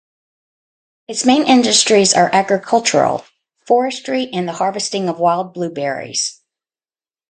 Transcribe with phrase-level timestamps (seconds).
[1.07, 3.23] Its main industries are agricultural:
[3.67, 6.41] forestry and the harvesting of wild blueberries.